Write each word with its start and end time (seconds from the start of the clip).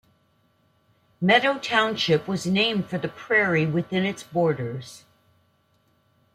Meadow 1.21 1.59
Township 1.59 2.27
was 2.27 2.47
named 2.47 2.87
for 2.87 2.97
the 2.97 3.07
prairie 3.07 3.67
within 3.67 4.03
its 4.03 4.23
borders. 4.23 5.05